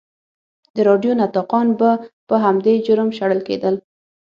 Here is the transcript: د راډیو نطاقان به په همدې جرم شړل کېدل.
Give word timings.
د 0.75 0.77
راډیو 0.87 1.11
نطاقان 1.21 1.67
به 1.79 1.89
په 2.27 2.35
همدې 2.45 2.73
جرم 2.85 3.09
شړل 3.17 3.41
کېدل. 3.47 3.75